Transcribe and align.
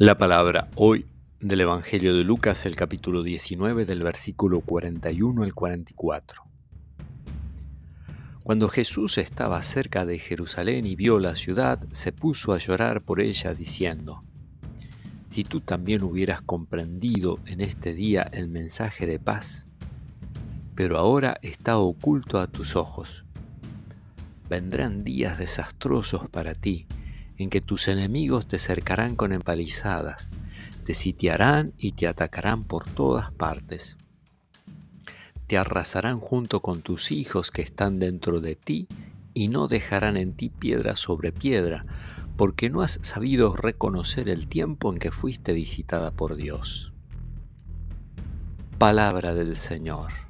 La 0.00 0.16
palabra 0.16 0.68
hoy 0.76 1.06
del 1.40 1.62
Evangelio 1.62 2.14
de 2.14 2.22
Lucas, 2.22 2.66
el 2.66 2.76
capítulo 2.76 3.24
19, 3.24 3.84
del 3.84 4.04
versículo 4.04 4.60
41 4.60 5.42
al 5.42 5.54
44. 5.54 6.44
Cuando 8.44 8.68
Jesús 8.68 9.18
estaba 9.18 9.60
cerca 9.60 10.06
de 10.06 10.20
Jerusalén 10.20 10.86
y 10.86 10.94
vio 10.94 11.18
la 11.18 11.34
ciudad, 11.34 11.84
se 11.90 12.12
puso 12.12 12.52
a 12.52 12.58
llorar 12.58 13.02
por 13.02 13.20
ella, 13.20 13.54
diciendo, 13.54 14.22
Si 15.26 15.42
tú 15.42 15.62
también 15.62 16.04
hubieras 16.04 16.42
comprendido 16.42 17.40
en 17.46 17.60
este 17.60 17.92
día 17.92 18.22
el 18.30 18.46
mensaje 18.46 19.04
de 19.04 19.18
paz, 19.18 19.66
pero 20.76 20.96
ahora 20.96 21.40
está 21.42 21.76
oculto 21.76 22.38
a 22.38 22.46
tus 22.46 22.76
ojos. 22.76 23.24
Vendrán 24.48 25.02
días 25.02 25.38
desastrosos 25.38 26.28
para 26.28 26.54
ti, 26.54 26.86
en 27.38 27.50
que 27.50 27.60
tus 27.60 27.88
enemigos 27.88 28.46
te 28.46 28.58
cercarán 28.58 29.16
con 29.16 29.32
empalizadas, 29.32 30.28
te 30.84 30.92
sitiarán 30.92 31.72
y 31.78 31.92
te 31.92 32.06
atacarán 32.06 32.64
por 32.64 32.84
todas 32.84 33.32
partes. 33.32 33.96
Te 35.46 35.56
arrasarán 35.56 36.20
junto 36.20 36.60
con 36.60 36.82
tus 36.82 37.10
hijos 37.10 37.50
que 37.50 37.62
están 37.62 37.98
dentro 37.98 38.40
de 38.40 38.56
ti 38.56 38.88
y 39.32 39.48
no 39.48 39.68
dejarán 39.68 40.16
en 40.16 40.34
ti 40.34 40.50
piedra 40.50 40.96
sobre 40.96 41.32
piedra, 41.32 41.86
porque 42.36 42.70
no 42.70 42.82
has 42.82 42.98
sabido 43.02 43.56
reconocer 43.56 44.28
el 44.28 44.48
tiempo 44.48 44.92
en 44.92 44.98
que 44.98 45.10
fuiste 45.10 45.52
visitada 45.52 46.10
por 46.10 46.36
Dios. 46.36 46.92
Palabra 48.78 49.34
del 49.34 49.56
Señor. 49.56 50.27